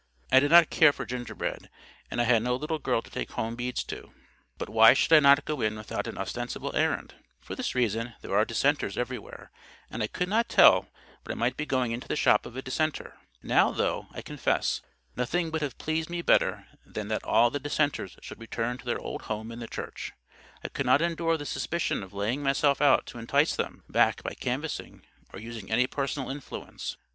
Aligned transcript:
I 0.31 0.39
did 0.39 0.49
not 0.49 0.71
care 0.71 0.91
for 0.91 1.05
gingerbread; 1.05 1.69
and 2.09 2.19
I 2.19 2.23
had 2.23 2.41
no 2.41 2.55
little 2.55 2.79
girl 2.79 3.03
to 3.03 3.09
take 3.11 3.33
home 3.33 3.55
beads 3.55 3.83
to. 3.83 4.11
But 4.57 4.67
why 4.67 4.95
should 4.95 5.13
I 5.13 5.19
not 5.19 5.45
go 5.45 5.61
in 5.61 5.75
without 5.75 6.07
an 6.07 6.17
ostensible 6.17 6.75
errand? 6.75 7.13
For 7.39 7.53
this 7.53 7.75
reason: 7.75 8.15
there 8.21 8.35
are 8.35 8.43
dissenters 8.43 8.97
everywhere, 8.97 9.51
and 9.91 10.01
I 10.01 10.07
could 10.07 10.27
not 10.27 10.49
tell 10.49 10.89
but 11.23 11.31
I 11.31 11.35
might 11.35 11.55
be 11.55 11.67
going 11.67 11.91
into 11.91 12.07
the 12.07 12.15
shop 12.15 12.47
of 12.47 12.57
a 12.57 12.63
dissenter. 12.63 13.15
Now, 13.43 13.69
though, 13.69 14.07
I 14.11 14.23
confess, 14.23 14.81
nothing 15.15 15.51
would 15.51 15.61
have 15.61 15.77
pleased 15.77 16.09
me 16.09 16.23
better 16.23 16.65
than 16.83 17.07
that 17.09 17.23
all 17.23 17.51
the 17.51 17.59
dissenters 17.59 18.17
should 18.23 18.39
return 18.41 18.79
to 18.79 18.85
their 18.85 18.97
old 18.99 19.21
home 19.29 19.51
in 19.51 19.59
the 19.59 19.67
Church, 19.67 20.13
I 20.63 20.69
could 20.69 20.87
not 20.87 21.03
endure 21.03 21.37
the 21.37 21.45
suspicion 21.45 22.01
of 22.01 22.11
laying 22.11 22.41
myself 22.41 22.81
out 22.81 23.05
to 23.05 23.19
entice 23.19 23.55
them 23.55 23.83
back 23.87 24.23
by 24.23 24.33
canvassing 24.33 25.03
or 25.31 25.37
using 25.39 25.69
any 25.69 25.85
personal 25.85 26.31
influence. 26.31 26.97